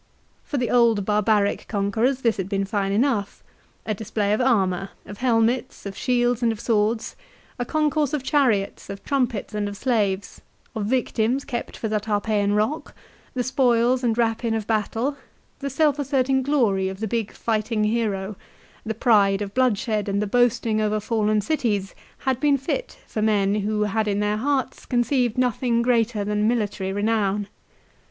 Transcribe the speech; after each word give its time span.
For 0.43 0.57
the 0.57 0.71
old 0.71 1.05
barbaric 1.05 1.67
conquerors 1.67 2.21
this 2.21 2.37
had 2.37 2.49
been 2.49 2.65
fine 2.65 2.91
enough. 2.91 3.43
A 3.85 3.93
display 3.93 4.33
of 4.33 4.41
armour, 4.41 4.89
of 5.05 5.19
helmets 5.19 5.85
of 5.85 5.95
shields 5.95 6.41
and 6.41 6.51
of 6.51 6.59
swords, 6.59 7.15
a 7.59 7.65
concourse 7.65 8.11
of 8.11 8.23
chariots, 8.23 8.89
of 8.89 9.03
trumpets, 9.03 9.53
and 9.53 9.69
of 9.69 9.77
slaves, 9.77 10.41
of 10.73 10.87
victims 10.87 11.45
kept 11.45 11.77
for 11.77 11.87
the 11.87 11.99
Tarpeian 11.99 12.53
rock, 12.55 12.95
the 13.35 13.43
spoils 13.43 14.03
and 14.03 14.17
rapine 14.17 14.55
of 14.55 14.65
battle, 14.65 15.17
the 15.59 15.69
self 15.69 15.99
asserting 15.99 16.41
glory 16.41 16.89
of 16.89 16.99
the 16.99 17.07
big 17.07 17.31
fighting 17.31 17.83
hero, 17.83 18.35
the 18.83 18.95
pride 18.95 19.43
of 19.43 19.53
bloodshed 19.53 20.09
and 20.09 20.19
the 20.19 20.25
boasting 20.25 20.81
over 20.81 20.99
fallen 20.99 21.41
cities, 21.41 21.93
had 22.25 22.39
been 22.39 22.57
fit 22.57 22.97
for 23.05 23.21
men 23.21 23.53
who 23.53 23.83
had 23.83 24.07
in 24.07 24.19
their 24.19 24.37
hearts 24.37 24.87
conceived 24.87 25.37
nothing 25.37 25.83
greater 25.83 26.23
than 26.25 26.47
military 26.47 26.91
renown. 26.91 27.47